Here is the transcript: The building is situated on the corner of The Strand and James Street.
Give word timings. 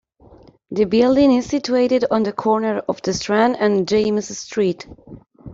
The 0.71 0.85
building 0.85 1.31
is 1.31 1.45
situated 1.45 2.05
on 2.09 2.23
the 2.23 2.33
corner 2.33 2.79
of 2.89 3.03
The 3.03 3.13
Strand 3.13 3.57
and 3.59 3.87
James 3.87 4.35
Street. 4.35 4.87